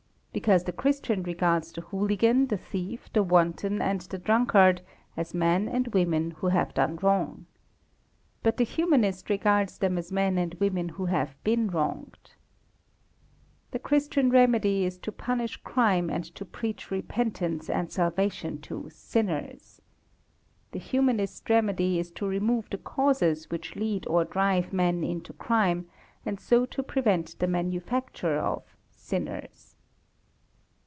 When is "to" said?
14.99-15.11, 16.35-16.45, 18.61-18.89, 22.11-22.25, 26.67-26.81